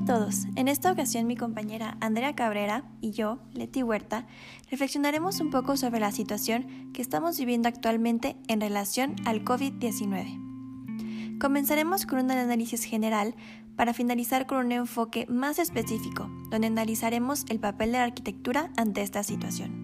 [0.00, 0.46] a todos.
[0.56, 4.26] En esta ocasión mi compañera Andrea Cabrera y yo, Leti Huerta,
[4.70, 11.38] reflexionaremos un poco sobre la situación que estamos viviendo actualmente en relación al COVID-19.
[11.40, 13.34] Comenzaremos con un análisis general
[13.76, 19.02] para finalizar con un enfoque más específico, donde analizaremos el papel de la arquitectura ante
[19.02, 19.79] esta situación.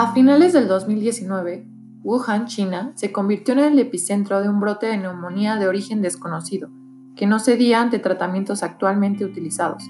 [0.00, 1.66] A finales del 2019,
[2.02, 6.70] Wuhan, China, se convirtió en el epicentro de un brote de neumonía de origen desconocido,
[7.16, 9.84] que no cedía ante tratamientos actualmente utilizados.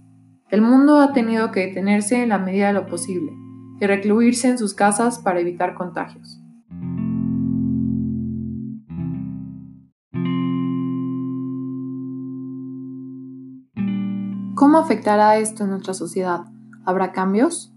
[0.50, 3.32] El mundo ha tenido que detenerse en la medida de lo posible
[3.80, 6.40] y recluirse en sus casas para evitar contagios.
[14.54, 16.44] ¿Cómo afectará esto en nuestra sociedad?
[16.84, 17.72] ¿Habrá cambios?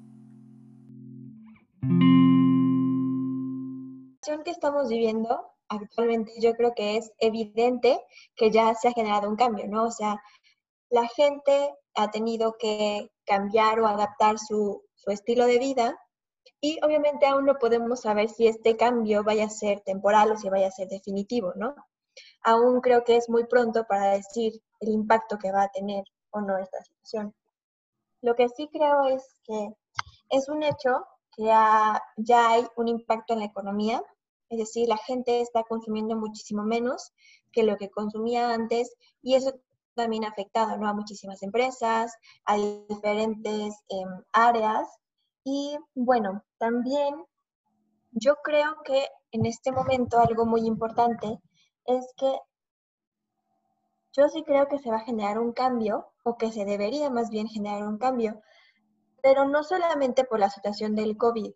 [4.25, 7.99] La que estamos viviendo actualmente yo creo que es evidente
[8.35, 9.85] que ya se ha generado un cambio, ¿no?
[9.85, 10.21] O sea,
[10.89, 15.97] la gente ha tenido que cambiar o adaptar su, su estilo de vida
[16.61, 20.49] y obviamente aún no podemos saber si este cambio vaya a ser temporal o si
[20.49, 21.75] vaya a ser definitivo, ¿no?
[22.43, 26.41] Aún creo que es muy pronto para decir el impacto que va a tener o
[26.41, 27.33] no esta situación.
[28.23, 29.67] Lo que sí creo es que
[30.29, 32.01] es un hecho que ya,
[32.49, 34.01] hay un impacto en la economía,
[34.49, 37.11] es decir, la gente está consumiendo muchísimo menos
[37.51, 39.53] que lo que consumía antes y eso
[39.95, 40.87] también ha afectado ¿no?
[40.87, 42.15] a muchísimas empresas,
[42.45, 44.87] a diferentes em, áreas.
[45.43, 47.25] Y bueno, también
[48.11, 51.39] yo creo que en este momento algo muy importante
[51.85, 52.39] es que
[54.13, 57.29] yo sí creo que se va a generar un cambio, o que se debería más
[57.29, 58.41] bien generar un cambio,
[59.21, 61.51] pero no solamente por la situación del COVID,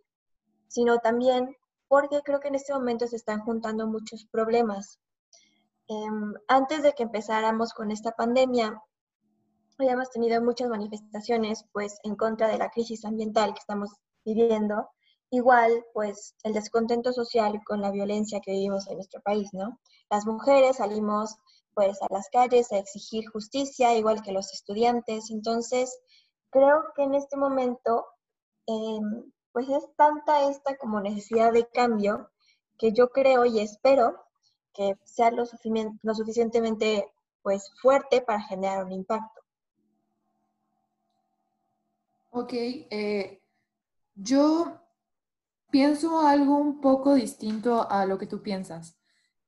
[0.68, 1.56] sino también
[1.88, 5.00] porque creo que en este momento se están juntando muchos problemas.
[5.88, 8.82] Em, antes de que empezáramos con esta pandemia,
[9.78, 13.92] habíamos tenido muchas manifestaciones pues en contra de la crisis ambiental que estamos
[14.26, 14.90] viviendo.
[15.30, 19.80] Igual, pues el descontento social con la violencia que vivimos en nuestro país, ¿no?
[20.10, 21.38] Las mujeres salimos
[21.78, 25.30] pues a las calles a exigir justicia, igual que los estudiantes.
[25.30, 25.96] Entonces,
[26.50, 28.04] creo que en este momento,
[28.66, 32.32] em, pues es tanta esta como necesidad de cambio
[32.80, 34.20] que yo creo y espero
[34.74, 35.44] que sea lo,
[36.02, 39.42] lo suficientemente pues fuerte para generar un impacto.
[42.32, 43.44] Ok, eh,
[44.16, 44.82] yo
[45.70, 48.98] pienso algo un poco distinto a lo que tú piensas.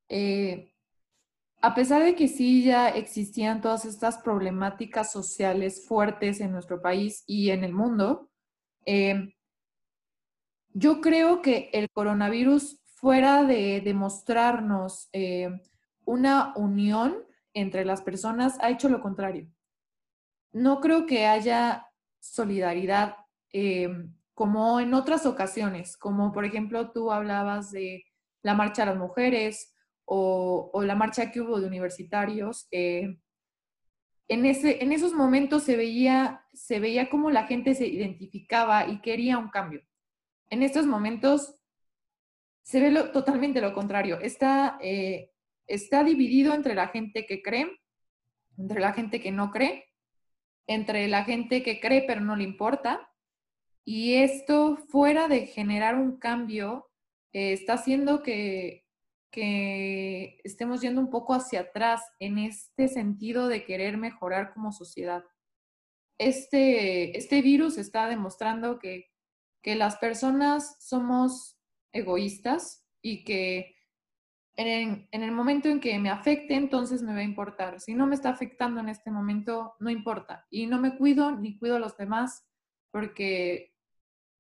[0.07, 0.75] Eh,
[1.61, 7.23] a pesar de que sí ya existían todas estas problemáticas sociales fuertes en nuestro país
[7.27, 8.29] y en el mundo,
[8.85, 9.33] eh,
[10.73, 15.49] yo creo que el coronavirus, fuera de demostrarnos eh,
[16.05, 17.17] una unión
[17.53, 19.47] entre las personas, ha hecho lo contrario.
[20.51, 21.87] No creo que haya
[22.19, 23.15] solidaridad
[23.53, 23.89] eh,
[24.33, 28.05] como en otras ocasiones, como por ejemplo tú hablabas de
[28.41, 29.73] la marcha de las mujeres
[30.11, 33.19] o, la marcha que hubo de universitarios, eh,
[34.27, 39.01] en, ese, en esos momentos se veía, se veía cómo la gente se identificaba y
[39.01, 39.81] quería un cambio.
[40.49, 41.61] En estos momentos
[42.63, 44.19] se ve totalmente lo contrario.
[44.19, 45.31] Está, eh,
[45.67, 47.79] está dividido entre la gente que cree,
[48.57, 49.85] entre la gente que no cree,
[50.65, 53.11] entre la gente que cree pero no le importa.
[53.85, 56.89] Y esto, fuera de generar un cambio,
[57.31, 58.88] eh, está haciendo que,
[59.31, 65.23] que estemos yendo un poco hacia atrás en este sentido de querer mejorar como sociedad.
[66.17, 69.07] Este, este virus está demostrando que,
[69.63, 71.59] las personas somos
[71.93, 73.75] egoístas y que
[74.55, 77.79] en, en, el momento en que me afecte, entonces me va a importar.
[77.79, 80.47] Si no me está afectando en este momento, no importa.
[80.49, 82.47] Y no me cuido ni cuido a los demás
[82.89, 83.75] porque,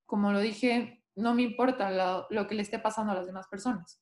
[0.07, 3.47] como lo dije, no me importa lo, lo que le esté pasando a las demás
[3.49, 4.01] personas.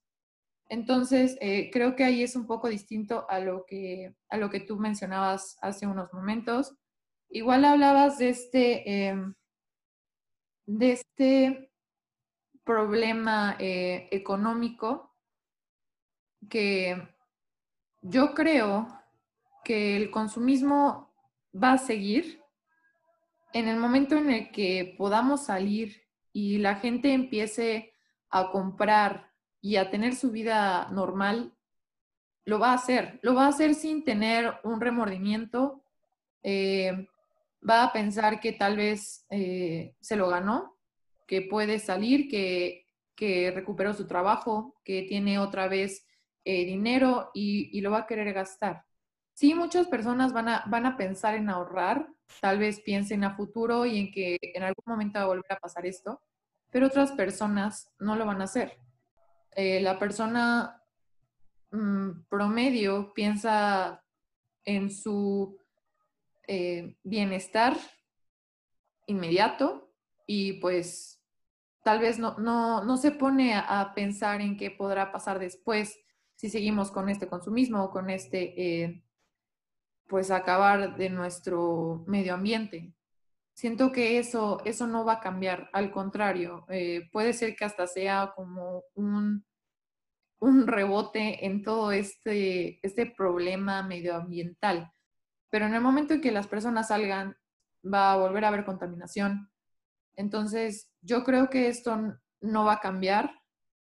[0.70, 4.60] Entonces, eh, creo que ahí es un poco distinto a lo, que, a lo que
[4.60, 6.76] tú mencionabas hace unos momentos.
[7.30, 9.34] Igual hablabas de este, em,
[10.66, 11.72] de este
[12.64, 15.16] problema eh, económico
[16.50, 17.02] que
[18.02, 18.88] yo creo
[19.64, 21.14] que el consumismo
[21.54, 22.42] va a seguir
[23.54, 26.04] en el momento en el que podamos salir
[26.34, 27.94] y la gente empiece
[28.30, 29.32] a comprar
[29.62, 31.54] y a tener su vida normal,
[32.46, 33.20] lo va a hacer.
[33.24, 35.84] Lo va a hacer sin tener un remordimiento.
[36.44, 37.08] Eh,
[37.68, 40.78] va a pensar que tal vez eh, se lo ganó,
[41.26, 42.86] que puede salir, que,
[43.54, 46.06] recuperó su trabajo, que tiene otra vez
[46.46, 48.86] eh, dinero y, lo va a querer gastar.
[49.34, 52.08] Sí, muchas personas van a, van a pensar en ahorrar,
[52.42, 55.60] tal vez piensen a futuro y en que en algún momento va a volver a
[55.60, 56.22] pasar esto,
[56.72, 58.80] pero otras personas no lo van a hacer.
[59.60, 60.84] Eh, la persona
[61.72, 64.06] mm, promedio piensa
[64.64, 65.58] en su
[66.46, 67.76] eh, bienestar
[69.08, 69.92] inmediato
[70.28, 71.24] y pues
[71.84, 75.98] tal vez no, no, se pone a, pensar en qué podrá pasar después
[76.36, 79.04] si seguimos con este consumismo o con este, eh,
[80.08, 82.94] pues acabar de nuestro medio ambiente.
[83.56, 86.68] Siento que eso, eso no va a cambiar, al contrario,
[87.12, 89.47] puede ser que hasta sea como un,
[90.40, 94.92] un rebote en todo este, este problema medioambiental
[95.50, 97.38] pero en el momento en que las personas salgan,
[97.84, 99.50] va a volver a haber contaminación.
[100.16, 101.98] Entonces, yo creo que esto
[102.42, 103.32] no va a cambiar.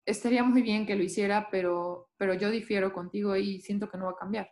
[0.05, 4.05] Estaría muy bien que lo hiciera, pero, pero yo difiero contigo y siento que no
[4.05, 4.51] va a cambiar.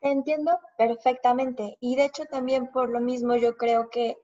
[0.00, 1.76] entiendo perfectamente.
[1.80, 4.16] Y de hecho también por lo mismo yo creo que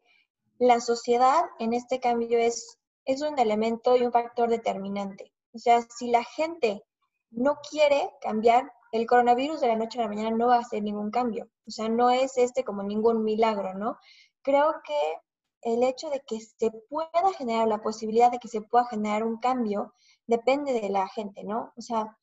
[0.59, 5.33] la sociedad en este cambio es, es un elemento y un factor determinante.
[5.53, 6.85] O sea, si la gente
[7.31, 10.83] no quiere cambiar, el coronavirus de la noche a la mañana no va a hacer
[10.83, 11.49] ningún cambio.
[11.67, 13.97] O sea, no es este como ningún milagro, ¿no?
[14.43, 18.85] Creo que el hecho de que se pueda generar, la posibilidad de que se pueda
[18.87, 19.95] generar un cambio,
[20.27, 21.73] depende de la gente, ¿no?
[21.77, 22.19] O sea,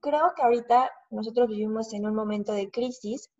[0.00, 3.30] creo que ahorita nosotros vivimos en un momento de crisis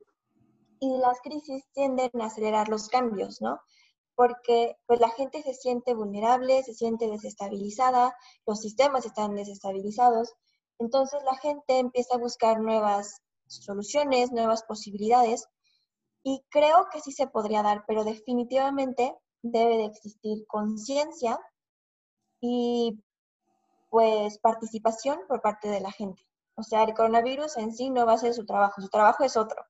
[0.81, 3.61] y las crisis tienden a acelerar los cambios, ¿no?
[4.15, 8.15] Porque pues la gente se siente vulnerable, se siente desestabilizada,
[8.47, 10.35] los sistemas están desestabilizados
[10.83, 15.47] entonces la gente empieza a buscar nuevas soluciones, nuevas posibilidades
[16.25, 21.39] y creo que sí se podría dar, pero definitivamente debe de existir conciencia
[22.41, 23.01] y
[23.91, 26.27] pues participación por parte de la gente.
[26.57, 29.37] O sea, el coronavirus en sí no va a ser su trabajo, su trabajo es
[29.37, 29.65] otro.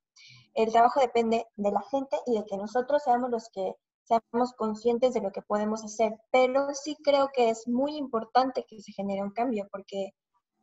[0.55, 5.15] El trabajo depende de la gente y de que nosotros seamos los que seamos conscientes
[5.15, 9.23] de lo que podemos hacer, pero sí creo que es muy importante que se genere
[9.23, 10.11] un cambio porque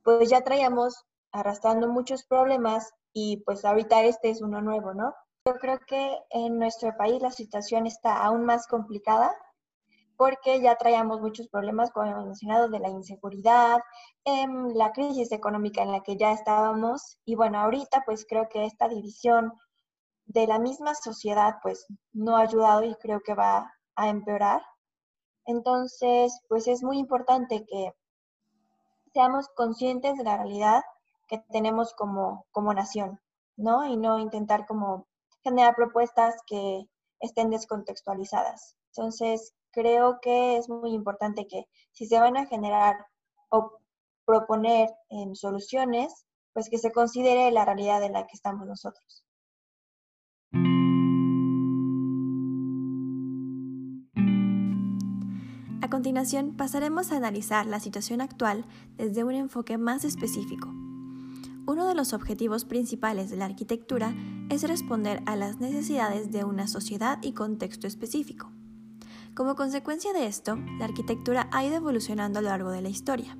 [0.04, 5.14] pues ya traíamos arrastrando muchos problemas y pues ahorita este es uno nuevo, ¿no?
[5.46, 9.34] Yo creo que en nuestro país la situación está aún más complicada
[10.18, 13.80] porque ya traíamos muchos problemas, como hemos mencionado, de la inseguridad,
[14.26, 17.20] en la crisis económica en la que ya estábamos.
[17.24, 19.54] Y bueno, ahorita pues creo que esta división
[20.30, 24.62] de la misma sociedad pues no ha ayudado y creo que va a empeorar.
[25.46, 27.92] Entonces, pues es muy importante que
[29.14, 30.84] seamos conscientes de la realidad
[31.28, 33.20] que tenemos como, como nación,
[33.58, 33.86] ¿no?
[33.86, 35.08] Y no intentar como
[35.44, 36.86] generar propuestas que
[37.20, 38.76] estén descontextualizadas.
[38.94, 42.96] Entonces, creo que es muy importante que si se van a generar
[43.50, 43.72] o
[44.26, 49.24] proponer em, soluciones, pues que se considere la realidad en la que estamos nosotros.
[55.90, 58.64] A continuación pasaremos a analizar la situación actual
[58.96, 60.72] desde un enfoque más específico.
[61.66, 64.14] Uno de los objetivos principales de la arquitectura
[64.52, 68.52] es responder a las necesidades de una sociedad y contexto específico.
[69.34, 73.36] Como consecuencia de esto, la arquitectura ha ido evolucionando a lo largo de la historia.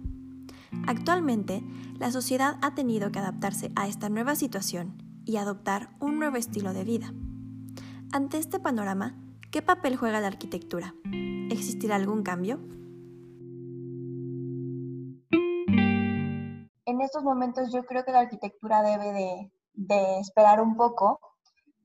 [0.88, 1.64] Actualmente,
[2.00, 6.74] la sociedad ha tenido que adaptarse a esta nueva situación y adoptar un nuevo estilo
[6.74, 7.14] de vida.
[8.12, 9.14] Ante este panorama,
[9.52, 10.96] ¿qué papel juega la arquitectura?
[11.50, 12.60] ¿Existirá algún cambio?
[16.86, 21.20] En estos momentos yo creo que la arquitectura debe de, esperar un poco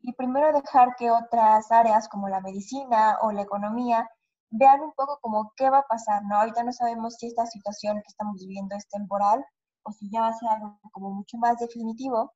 [0.02, 4.06] y primero dejar que otras áreas como la medicina o la economía
[4.50, 6.36] vean un poco como qué va a pasar, ¿no?
[6.36, 9.42] Ahorita no sabemos si esta situación que estamos viviendo es temporal
[9.84, 12.32] o si ya va a ser algo como mucho más definitivo.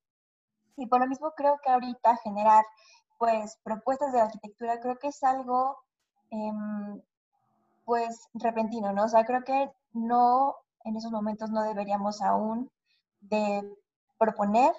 [0.77, 2.65] Y por lo mismo creo que ahorita generar
[3.19, 5.77] pues propuestas de arquitectura creo que es algo
[6.31, 7.03] em,
[7.89, 9.05] pues repentino, ¿no?
[9.05, 10.55] O sea, creo que no,
[10.85, 12.71] en esos momentos no deberíamos aún
[13.21, 13.63] de
[14.19, 14.75] proponer.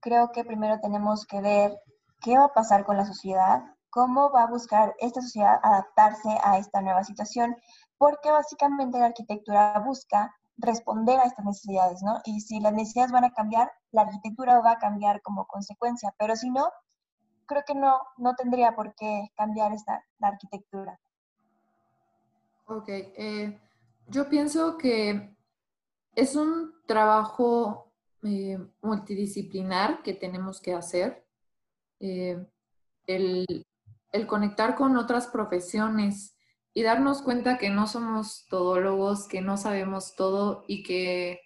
[0.00, 1.80] Creo que primero tenemos que ver
[2.20, 6.58] qué va a pasar con la sociedad, cómo va a buscar esta sociedad adaptarse a
[6.58, 7.56] esta nueva situación,
[7.96, 12.20] porque básicamente la arquitectura busca responder a estas necesidades, ¿no?
[12.26, 16.36] Y si las necesidades van a cambiar, la arquitectura va a cambiar como consecuencia, pero
[16.36, 16.68] si no,
[17.46, 21.00] creo que no, no tendría por qué cambiar esta, la arquitectura.
[22.76, 23.60] Ok, eh,
[24.08, 25.36] yo pienso que
[26.16, 27.92] es un trabajo
[28.24, 31.24] eh, multidisciplinar que tenemos que hacer.
[32.00, 32.44] Eh,
[33.06, 33.64] el,
[34.10, 36.36] el conectar con otras profesiones
[36.72, 41.42] y darnos cuenta que no somos todólogos, que no sabemos todo y que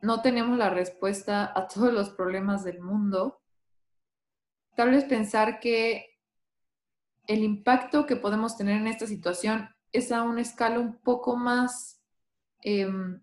[0.00, 3.42] no tenemos la respuesta a todos los problemas del mundo.
[4.76, 6.20] Tal vez pensar que
[7.26, 12.02] el impacto que podemos tener en esta situación es a una escala un poco más
[12.60, 13.20] em,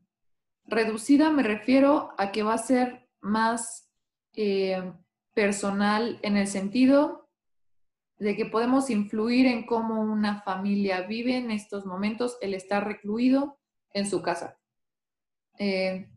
[0.66, 3.90] reducida, me refiero a que va a ser más
[4.36, 4.94] eh,
[5.34, 7.30] personal en el sentido
[8.18, 13.60] de que podemos influir en cómo una familia vive en estos momentos, el estar recluido
[13.92, 14.60] en su casa.
[15.58, 16.10] Eh,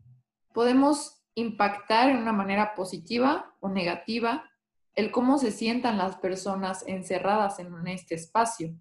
[0.53, 4.49] podemos impactar en una manera positiva o negativa
[4.95, 8.75] el cómo se sientan las personas encerradas en este espacio.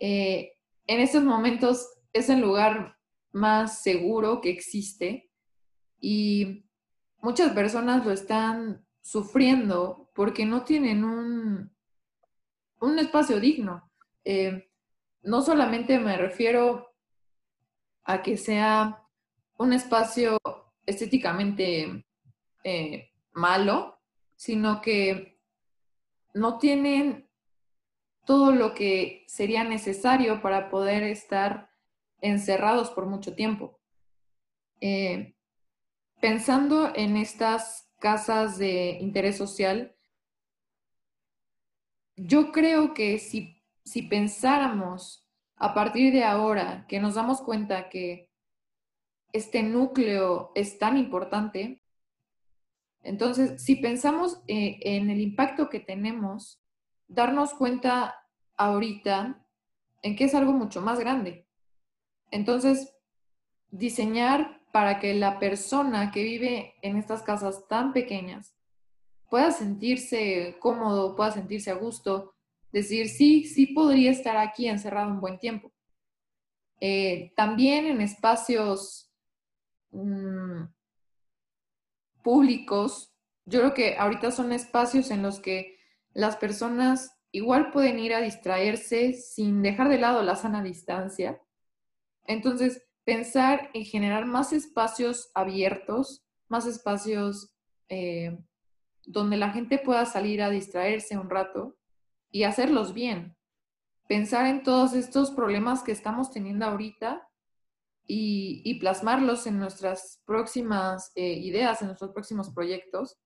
[0.00, 0.57] Eh,
[0.88, 2.96] en estos momentos es el lugar
[3.32, 5.30] más seguro que existe
[6.00, 6.64] y
[7.20, 11.70] muchas personas lo están sufriendo porque no tienen un,
[12.80, 13.90] un espacio digno.
[14.24, 14.70] Eh,
[15.22, 16.94] no solamente me refiero
[18.04, 19.06] a que sea
[19.58, 20.38] un espacio
[20.86, 22.06] estéticamente
[22.64, 24.00] eh, malo,
[24.36, 25.38] sino que
[26.32, 27.27] no tienen
[28.28, 31.70] todo lo que sería necesario para poder estar
[32.20, 33.80] encerrados por mucho tiempo.
[34.82, 35.34] Eh,
[36.20, 39.96] pensando en estas casas de interés social,
[42.16, 48.30] yo creo que si, si pensáramos a partir de ahora que nos damos cuenta que
[49.32, 51.80] este núcleo es tan importante,
[53.00, 56.62] entonces si pensamos eh, en el impacto que tenemos,
[57.08, 58.14] darnos cuenta
[58.56, 59.44] ahorita
[60.02, 61.46] en que es algo mucho más grande.
[62.30, 62.94] Entonces,
[63.70, 68.54] diseñar para que la persona que vive en estas casas tan pequeñas
[69.30, 72.34] pueda sentirse cómodo, pueda sentirse a gusto,
[72.72, 75.72] decir, sí, sí podría estar aquí encerrado un buen tiempo.
[76.80, 79.10] Eh, también en espacios
[79.90, 80.64] mm,
[82.22, 83.12] públicos,
[83.44, 85.77] yo creo que ahorita son espacios en los que
[86.14, 91.40] las personas igual pueden ir a distraerse sin dejar de lado la sana distancia.
[92.26, 97.54] Entonces, pensar en generar más espacios abiertos, más espacios
[97.88, 98.38] eh,
[99.06, 101.78] donde la gente pueda salir a distraerse un rato
[102.30, 103.36] y hacerlos bien.
[104.08, 107.28] Pensar en todos estos problemas que estamos teniendo ahorita
[108.06, 113.18] y, plasmarlos en nuestras próximas eh, ideas, en nuestros próximos proyectos.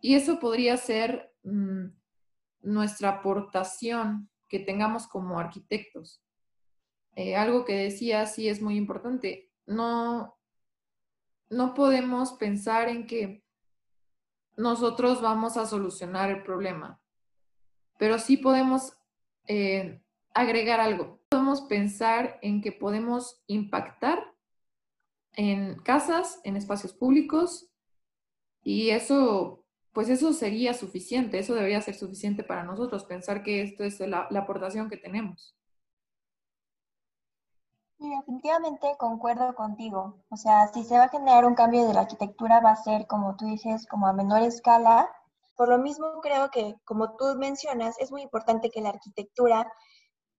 [0.00, 1.86] Y eso podría ser mm,
[2.60, 6.22] nuestra aportación que tengamos como arquitectos.
[7.14, 9.50] Eh, algo que decía sí es muy importante.
[9.66, 10.36] No,
[11.48, 13.44] no podemos pensar en que
[14.56, 17.00] nosotros vamos a solucionar el problema,
[17.98, 18.96] pero sí podemos
[19.46, 20.02] eh,
[20.34, 21.20] agregar algo.
[21.28, 24.34] Podemos pensar en que podemos impactar
[25.32, 27.70] en casas, en espacios públicos,
[28.62, 29.65] y eso,
[29.96, 34.28] pues eso sería suficiente, eso debería ser suficiente para nosotros, pensar que esto es la
[34.38, 35.56] aportación que tenemos.
[37.98, 40.22] Sí, definitivamente concuerdo contigo.
[40.28, 43.06] O sea, si se va a generar un cambio de la arquitectura, va a ser,
[43.06, 45.08] como tú dices, como a menor escala.
[45.56, 49.72] Por lo mismo, creo que, como tú mencionas, es muy importante que la arquitectura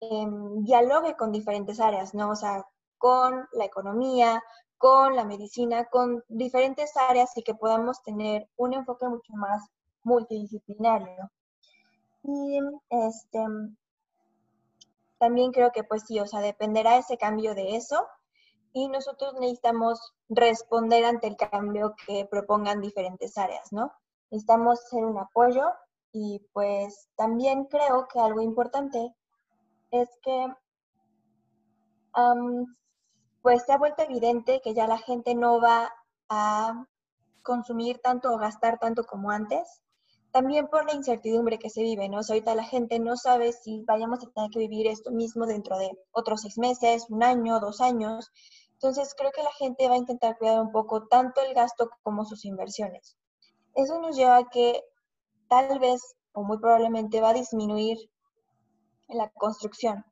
[0.01, 2.29] em, dialogue con diferentes áreas, ¿no?
[2.29, 2.63] O sea,
[2.99, 4.43] con la economía,
[4.77, 9.69] con la medicina, con diferentes áreas y que podamos tener un enfoque mucho más
[10.03, 11.31] multidisciplinario.
[12.23, 13.39] Y este,
[15.17, 18.07] también creo que pues sí, o sea, dependerá ese cambio de eso
[18.73, 23.91] y nosotros necesitamos responder ante el cambio que propongan diferentes áreas, ¿no?
[24.29, 25.65] Necesitamos ser un apoyo
[26.11, 29.15] y pues también creo que algo importante
[29.91, 30.47] es que
[33.47, 35.89] pues se ha vuelto evidente que ya la gente no va
[36.27, 36.85] a
[37.43, 39.81] consumir tanto o gastar tanto como antes
[40.33, 42.17] también por la incertidumbre que se vive, ¿no?
[42.17, 45.89] Ahorita la gente no sabe si vayamos a tener que vivir esto mismo dentro de
[46.11, 48.33] otros seis meses, un año, dos años.
[48.73, 52.25] Entonces, creo que la gente va a intentar cuidar un poco tanto el gasto como
[52.25, 53.15] sus inversiones.
[53.75, 54.83] Eso nos lleva a que
[55.47, 56.01] tal vez
[56.33, 57.97] o muy probablemente va a disminuir
[59.07, 60.03] la construcción.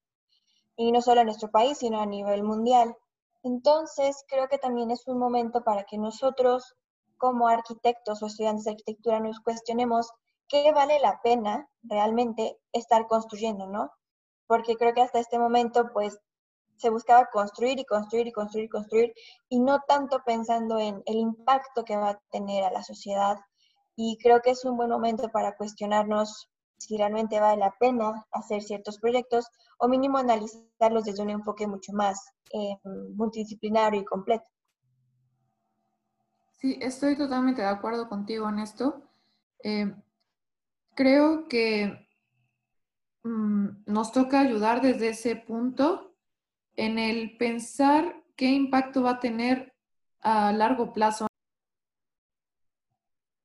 [0.78, 2.96] Y no solo en nuestro país, sino a nivel mundial.
[3.46, 6.74] Entonces, creo que también es un momento para que nosotros,
[7.18, 10.12] como arquitectos o estudiantes de arquitectura, nos cuestionemos
[10.48, 13.92] qué vale la pena realmente estar construyendo, ¿no?
[14.48, 16.18] Porque creo que hasta este momento, pues,
[16.78, 19.14] se buscaba construir y construir y construir y construir,
[19.48, 23.38] y no tanto pensando en el impacto que va a tener a la sociedad.
[23.96, 28.62] Y creo que es un buen momento para cuestionarnos si realmente vale la pena hacer
[28.62, 32.78] ciertos proyectos o mínimo analizarlos desde un enfoque mucho más eh,
[33.16, 34.46] multidisciplinario y completo.
[36.58, 39.04] Sí, estoy totalmente de acuerdo contigo en esto.
[39.64, 39.94] Eh,
[40.96, 42.08] creo que
[43.24, 46.16] mm, nos toca ayudar desde ese punto
[46.76, 49.74] en el pensar qué impacto va a tener
[50.22, 51.28] a largo plazo.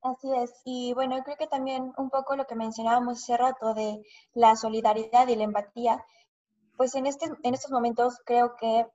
[0.03, 4.01] Así es, y bueno, creo que también un poco lo que mencionábamos hace rato de
[4.33, 6.03] la solidaridad y la empatía,
[6.75, 8.87] pues en, este, en estos momentos creo que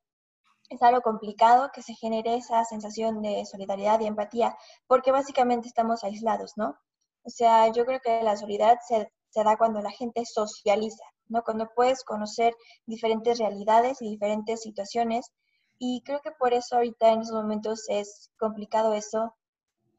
[0.68, 4.56] es algo complicado que se genere esa sensación de solidaridad y empatía,
[4.88, 6.76] porque básicamente estamos aislados, ¿no?
[7.22, 11.42] O sea, yo creo que la solidaridad se, se da cuando la gente socializa, ¿no?
[11.44, 12.52] Cuando puedes conocer
[12.84, 15.30] diferentes realidades y diferentes situaciones.
[15.78, 19.34] Y creo que por eso ahorita en estos momentos es complicado eso,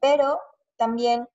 [0.02, 0.40] pero
[0.78, 1.28] también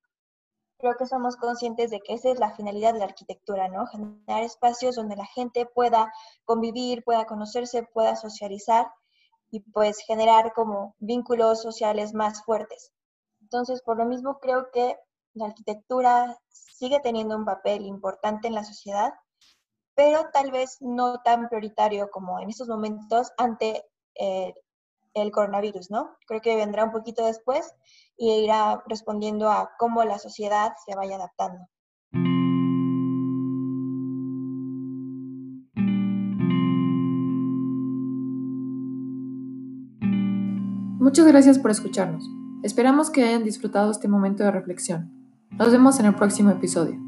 [0.79, 3.87] creo que somos conscientes de que esa es la finalidad de la arquitectura, ¿no?
[3.87, 6.13] Generar espacios donde la gente pueda
[6.45, 8.91] convivir, pueda conocerse, pueda socializar
[9.51, 12.93] y pues generar como vínculos sociales más fuertes.
[13.41, 14.97] Entonces, por lo mismo creo que
[15.35, 19.13] la arquitectura sigue teniendo un papel importante en la sociedad
[19.95, 23.85] pero tal vez no tan prioritario como en estos momentos ante
[24.15, 24.55] eh,
[25.15, 26.17] el coronavirus, ¿no?
[26.27, 27.73] Creo que vendrá un poquito después
[28.17, 31.67] y irá respondiendo a cómo la sociedad se vaya adaptando.
[41.03, 42.31] Muchas gracias por escucharnos.
[42.63, 45.11] Esperamos que hayan disfrutado este momento de reflexión.
[45.51, 47.02] Nos vemos en el próximo episodio.